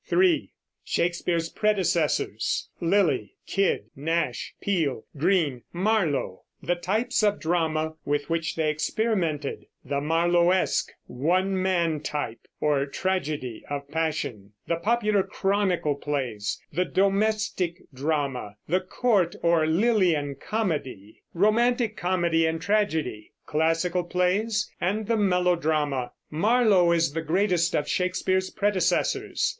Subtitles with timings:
[0.07, 0.51] (3)
[0.83, 8.71] Shakespeare's Predecessors, Lyly, Kyd, Nash, Peele, Greene, Marlowe; the types of drama with which they
[8.71, 16.83] experimented, the Marlowesque, one man type, or tragedy of passion, the popular Chronicle plays, the
[16.85, 25.15] Domestic drama, the Court or Lylian comedy, Romantic comedy and tragedy, Classical plays, and the
[25.15, 26.11] Melodrama.
[26.31, 29.49] Marlowe is the greatest of Shakespeare's predecessors.